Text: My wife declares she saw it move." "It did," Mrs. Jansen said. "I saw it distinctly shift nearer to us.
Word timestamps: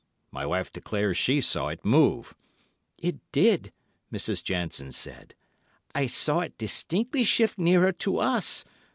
My 0.31 0.47
wife 0.47 0.73
declares 0.73 1.15
she 1.15 1.41
saw 1.41 1.67
it 1.67 1.85
move." 1.85 2.33
"It 2.97 3.19
did," 3.31 3.71
Mrs. 4.11 4.43
Jansen 4.43 4.93
said. 4.93 5.35
"I 5.93 6.07
saw 6.07 6.39
it 6.39 6.57
distinctly 6.57 7.23
shift 7.23 7.59
nearer 7.59 7.91
to 7.91 8.17
us. 8.17 8.65